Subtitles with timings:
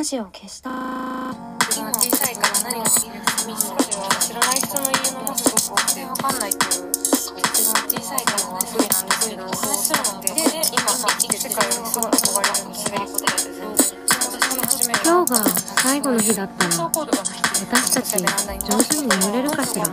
[0.00, 0.70] ラジオ消した。
[1.68, 7.20] 自分は小さいから何が好きで寂しさでは知らない人の家のもすごく多くて分かんないっていう自
[7.60, 13.44] 分は小さいからね不利なんですけど話するのってで今生きて世界よりすごい憧れるの滑り言葉で
[14.72, 15.44] 全然今日が
[15.84, 19.84] 最後の日だったら私たち上手に眠れるかしら。
[19.84, 19.92] 明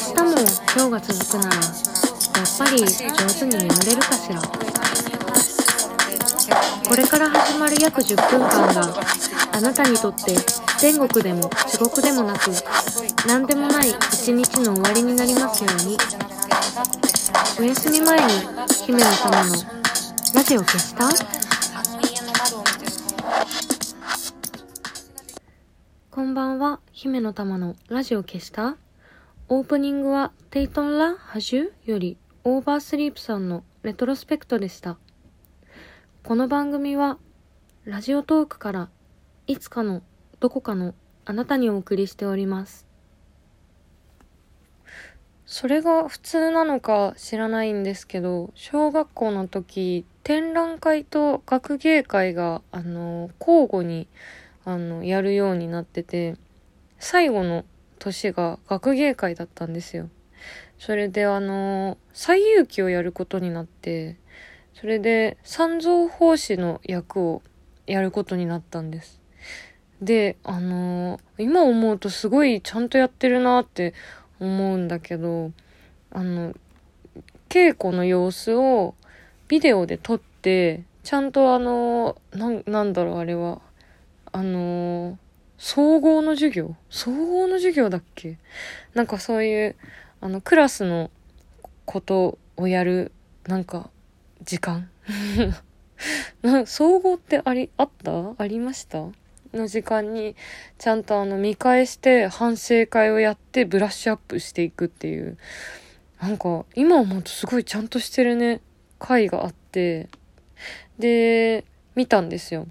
[0.00, 2.88] 日も今日が続くならやっぱり上
[3.36, 4.40] 手に眠れるかしら。
[6.88, 9.00] これから始まる約10分間が
[9.52, 10.36] あなたにとって
[10.80, 12.50] 天国でも地獄でもなく
[13.26, 15.96] 何でもない一日の終わりになりますように。
[17.58, 18.32] お休み前に
[18.84, 19.54] 姫の様の
[20.34, 21.08] ラジオ消した？
[26.10, 28.76] こんばんは、姫の玉のラジオ消した？
[29.48, 34.98] オープニングはテイトンラ・ハジュよりオーバースリープさんのレトロスペクトでした。
[36.26, 37.18] この番組は
[37.84, 38.88] ラジオトークから
[39.46, 40.00] いつかの
[40.40, 40.94] どこかの
[41.26, 42.86] あなたにお送りしております。
[45.44, 54.08] それが普通なのか知らないんですけど、小学校の時、展覧会と学芸会が、あの、交互に
[54.64, 56.36] あの、やるようになってて、
[56.98, 57.66] 最後の
[57.98, 60.08] 年が学芸会だったんですよ。
[60.78, 64.16] それであの、最遊記をやることになって、
[64.74, 67.42] それで三蔵法師の役を
[67.86, 69.20] やることになったんです。
[70.02, 73.94] で、あの、今思うとすごいちゃんとやってるなって
[74.40, 75.52] 思うんだけど、
[76.10, 76.54] あの、
[77.48, 78.94] 稽古の様子を
[79.48, 83.60] ビデオで撮って、ちゃんとあの、なん、なんだろうあれは、
[84.32, 85.16] あのー
[85.56, 86.74] 総合の授業？
[86.90, 88.38] 総合の授業だっけ？
[88.92, 89.76] なんかそういう、
[90.20, 91.12] あの、クラスの
[91.84, 93.12] ことをやる、
[93.46, 93.88] なんか、
[94.44, 94.88] 時間？
[96.66, 98.34] 総合ってあり、あった？
[98.36, 99.06] ありました？
[99.52, 100.36] の時間に、
[100.78, 105.38] ちゃんとあの、見返して反省会をやってブラッシュアップしていくっていう、
[106.20, 108.60] なんか、今思うとすごいちゃんとしてるね、
[108.98, 110.08] 回があって、
[110.98, 112.66] で、見たんですよ。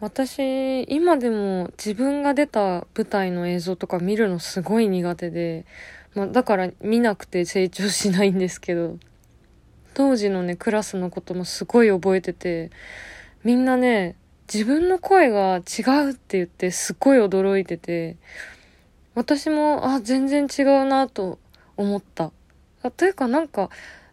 [0.00, 5.66] 私、今でも自分が出た舞台の映像とか見るのすごい苦手で、
[6.14, 8.96] まあ、だから見なくて成長しないんですけど、
[10.00, 12.70] 当時のね、クラスのこともすごい覚えてて、
[13.44, 14.16] みんなね、
[14.50, 18.16] 自分の声が違うって言ってすっごい驚いてて、
[19.14, 21.38] 私も、あ、全然違うなと
[21.76, 22.32] 思った。
[22.82, 23.68] あというかなんか、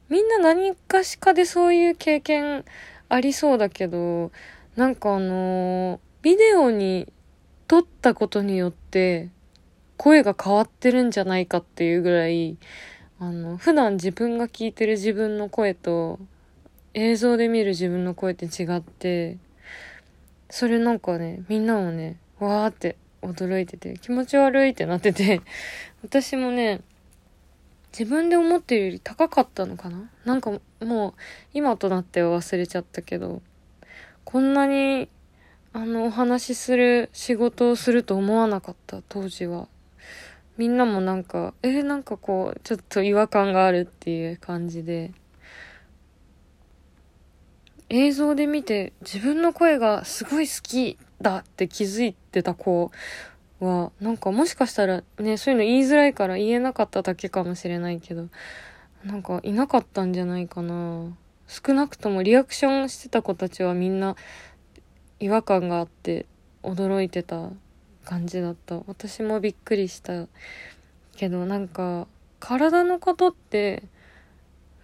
[0.09, 2.65] みんな何かしかでそういう経験
[3.07, 4.33] ありそうだけど、
[4.75, 7.07] なんかあのービデオに
[7.69, 9.29] 撮ったことによって
[9.95, 12.57] 声が変わってるんじゃないかっていうぐらい、
[13.19, 16.19] あの、普段自分が聞いてる自分の声と
[16.93, 19.37] 映像で見る自分の声って違って、
[20.49, 25.41] それなんかね、みんなもね、わーって驚いてて、気持ち悪いってなってて、
[26.03, 26.81] 私もね、
[27.91, 30.11] 自分で思ってるより高かったのかな？
[30.23, 30.51] なんか
[30.81, 31.13] もう
[31.53, 33.41] 今となっては忘れちゃったけど、
[34.25, 35.09] こんなに
[35.73, 39.67] あのお話しする仕事をすると思わなかった当時は。
[40.57, 45.11] みんなもなんか、えーなんかこう、ちょっと違和感があるっていう感じで。
[47.89, 52.91] 映像で見て自分の声がすごい好きだって気づいてた子
[53.59, 58.27] は、なんかもしかしたらね、そういうの言いづらいから言えなかっただけかもしれないけど、
[59.05, 61.15] なんかいなかったんじゃないかな。
[61.47, 64.17] 少なくともリアクションしてた子たちはみんな
[65.19, 66.25] 違和感があって
[66.63, 67.51] 驚いてた
[68.07, 68.79] 感じだった。
[68.87, 70.27] 私もびっくりした
[71.17, 72.07] けど、なんか
[72.39, 73.83] 体のことって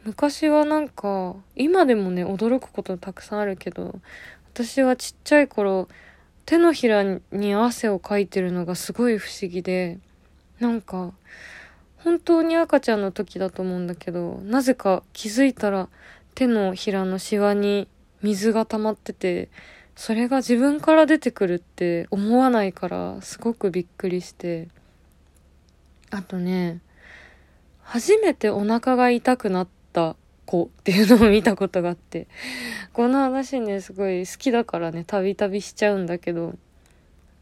[0.03, 3.99] 昔はなんか今でもね驚くことたくさんあるけど
[4.53, 5.87] 私はちっちゃい頃
[6.45, 9.99] 手のひらに汗をかいてるのがすごい不思議で
[10.59, 11.13] なんか
[11.99, 15.87] 本当に赤ちゃんの時だと思うんだけどなぜか気づいたら
[16.35, 17.87] 手のひらのシワに
[18.21, 19.49] 水が溜まってて
[19.95, 24.67] それが自分から出てくるって思わないからすごくびっくりして。
[26.09, 26.79] あとね
[27.81, 32.27] 初めてお腹が痛くなった子っていうのを見たことがあって。
[32.91, 36.55] この話ねすごい好きだからねたびたびしちゃうんだけど。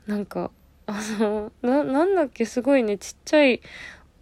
[0.08, 0.52] なんか
[0.88, 3.62] あのななんだっけすごいねちっちゃい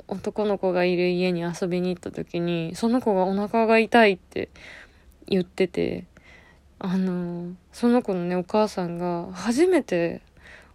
[0.08, 4.50] 男の子がいる家に遊びに行った時にその子がお腹が痛いって
[5.28, 6.06] 言ってて。
[6.80, 10.22] あのその子のねお母さんが初めて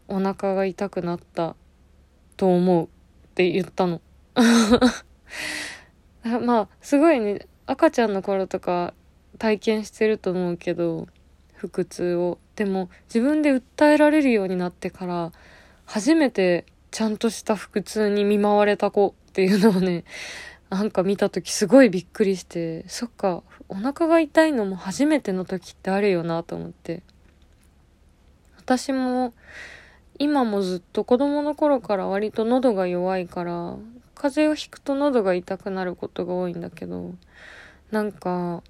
[0.06, 1.56] お腹が痛くなった
[2.36, 2.88] と思うっ
[3.34, 4.02] て言ったの。
[6.42, 8.94] まあすごいね赤ちゃんの頃とか
[9.38, 11.08] 体験してると思うけど
[11.56, 15.32] 腹痛をでも自分で訴えられるようになってから
[15.86, 20.04] 初めてちゃんとした腹痛に見舞われた子っていうのをね
[20.70, 27.02] なんか見た時すごいびっくりしてそっかお腹が痛いのも初めての時ってあるよなと思って。
[28.64, 29.34] 私も
[30.18, 33.76] 今もずっと子供の頃から割と喉が弱いから
[34.14, 37.14] 風邪をひくと喉が痛くなることが多いんだけど
[37.90, 38.62] なんか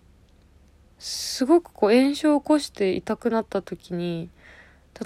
[0.99, 4.31] すごくこう炎症を起こして痛くなった時に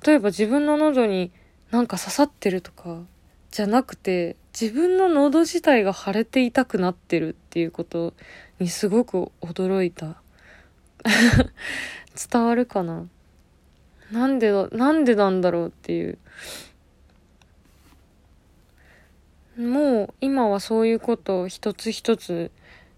[0.04, 1.32] 例えば自分の喉に
[1.70, 3.02] なんか刺さってるとか
[3.50, 8.12] じゃなくて自分の喉自体が腫れて痛くなってるっていうこと
[8.58, 10.20] にすごく驚いた。
[12.32, 13.06] 伝わるかな？
[14.10, 16.18] なんでだなんでなんだろうっていう。
[19.56, 22.50] もう今はそういうことを一つ一つ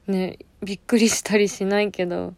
[0.07, 2.35] ねびっくりしたりしないけど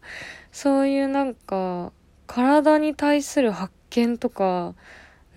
[0.51, 1.93] そういうなんか
[2.27, 4.75] 体に対する発見とか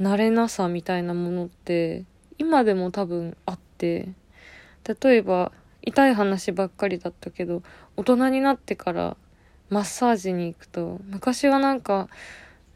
[0.01, 2.05] 慣れなさみたいなものって
[2.39, 4.09] 今でも多分あって
[5.03, 5.53] 例えば
[5.83, 7.63] 痛い話ばっかりだったけど
[7.97, 9.17] 大人になってから
[9.71, 12.09] マッサージに行くと昔はなんか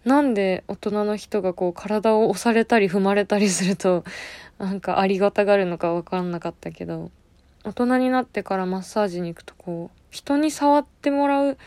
[0.05, 4.05] なんで大人の人がこう体を押されたり踏まれたりすると
[4.59, 7.11] なんかありがたがるのか分かんなかったけど
[7.65, 11.59] 大人になってからマッサージに行くとこう人に触ってもらう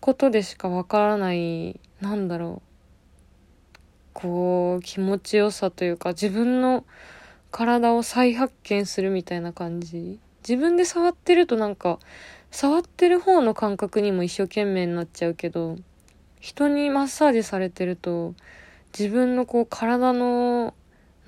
[0.00, 2.72] ことでしか分からないなんだろう
[4.12, 6.84] こう気持ちよさというか自分の
[7.52, 10.18] 体を再発見するみたいな感じ？
[10.40, 12.00] 自分で触ってるとなんか
[12.50, 15.76] 触ってる方の感覚にも一生懸命になっちゃうけど
[16.40, 18.34] 人にマッサージされてると
[18.98, 20.74] 自分のこう体の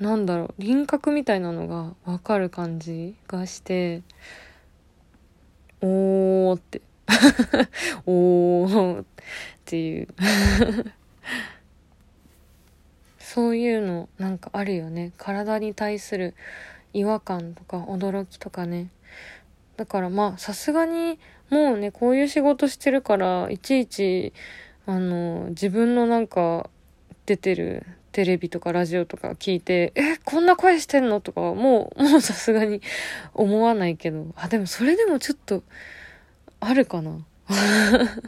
[0.00, 4.02] なんだろう輪郭みたいなのがわかる感じがして
[5.80, 6.80] おーって。
[8.06, 9.04] おーっ
[9.64, 10.08] ていう。
[13.34, 15.10] そういうのなんかあるよね。
[15.18, 16.36] 体に対する
[16.92, 18.90] 違和感とか驚きとかね。
[19.76, 21.18] だからまあさすがに
[21.50, 24.32] もうねこういう仕事してるからいちいち
[24.86, 26.70] あの自分のなんか
[27.26, 31.20] 出てるテレビとかラジオとか聞いて、え、こんな声してんの？
[31.20, 32.80] とかもう、もう さすがに
[33.34, 35.64] 思わないけど、あ、でもそれでもちょっと、
[36.60, 37.26] あるかな。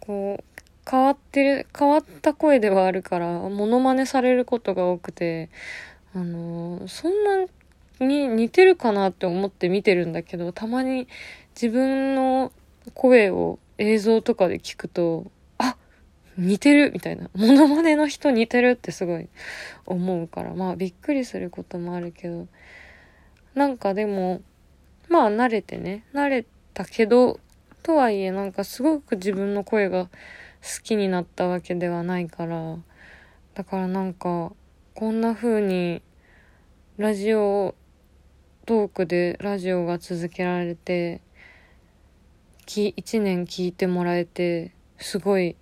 [0.00, 0.53] こう、
[0.88, 5.50] 変わってる、変わった声ではあるから、モノマネされることが多くて、
[6.14, 7.46] あのそんな
[8.06, 11.08] に似てるかなって思って見てるんだけど、たまに
[11.54, 12.52] 自分の
[12.92, 15.76] 声を映像とかで聞くと、あ
[16.36, 17.30] 似てるみたいな。
[17.34, 19.28] モノマネの人似てるってすごい
[19.86, 22.46] 思うから、まあびっくりすることもあるけど、
[23.54, 24.42] なんかでも、
[25.08, 26.44] まあ慣れてね、慣れ
[26.74, 27.40] たけど、
[27.82, 30.08] とはいえなんかすごく自分の声が
[30.64, 32.78] 好きになったわけではないから、
[33.52, 34.52] だからなんか、
[34.94, 36.00] こんな風に、
[36.96, 37.74] ラジオ
[38.64, 41.20] トークでラジオが続けられて、
[42.64, 45.54] き、一年聞いてもらえて、すごい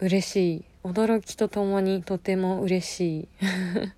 [0.00, 0.64] 嬉しい。
[0.82, 3.28] 驚きとともにとても嬉しい。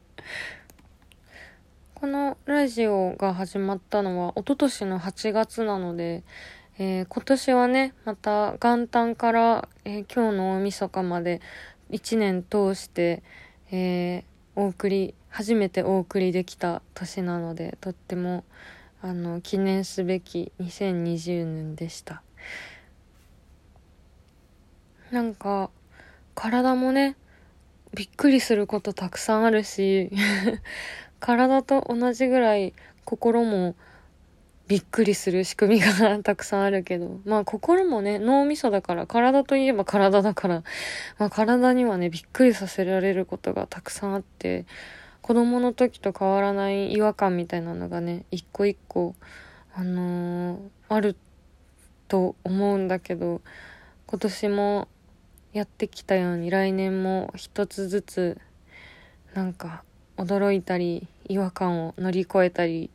[1.95, 6.25] このラジオが始まったのは一昨年の8月なので、
[6.83, 11.43] えー、今年はね、また元旦から、えー、今日の大晦日まで
[11.91, 13.23] 1年通して、
[13.71, 14.25] え、
[14.57, 18.45] お送り、初めてお送りできた年なので、とっても、
[19.03, 22.23] あの、記念すべき2020年でした。
[25.13, 25.69] なんか、
[26.35, 27.15] 体もね、
[27.93, 30.11] びっくりすることたくさんあるし、
[31.21, 32.73] 体と同じぐらい
[33.05, 33.75] 心も
[34.71, 40.63] びっくりする仕組みがたくさんあるけど、まあ心もね、脳みそだから、体といえば体だから、
[41.19, 44.67] まあ体にはね、びっくりさせられることがたくさんあって、
[45.23, 49.17] 子供の時と変わらない違和感みたいなのがね、一個一個、
[49.75, 50.59] あのー、
[50.89, 51.17] ある
[52.07, 53.41] と思うんだけど、
[54.07, 54.89] 今年も
[55.53, 58.39] やってきたように来年も一つずつ
[59.35, 59.83] なんか
[60.17, 62.89] 驚いたり違和感を乗り越えたり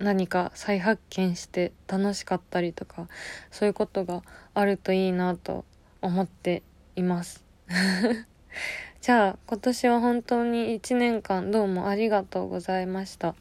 [0.00, 3.08] 何か再発見して楽しかったりとか
[3.50, 4.22] そういうことが
[4.54, 5.64] あるといいなと
[6.02, 6.62] 思って
[6.96, 7.44] います
[9.00, 13.34] じゃあ今年は本当に1年間どうもありがとうございました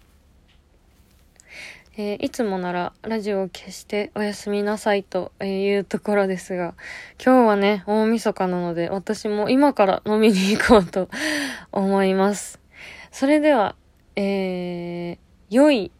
[2.01, 6.73] えー、いつもならラジオを消しておやすみなさいというところですが、
[7.21, 11.09] 今日はね、大晦日なので私も今から飲みに行こうと
[11.73, 12.61] 思います。
[13.11, 13.75] それでは、
[14.15, 15.17] えー、
[15.49, 15.91] 良い、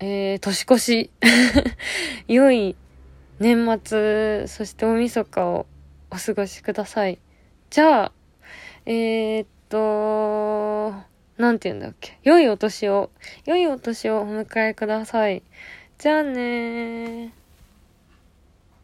[0.00, 1.10] えー、年越し、
[2.28, 2.76] 良い
[3.38, 5.66] 年末、そして大晦日を
[6.10, 7.18] お過ごしください。
[7.70, 8.12] じゃあ、
[8.86, 10.92] えー、っと、
[11.36, 12.18] なんて言うんだっけ。
[12.22, 13.10] 良いお年を、
[13.44, 15.42] 良いお年をお迎えください。
[15.98, 17.43] じゃあねー。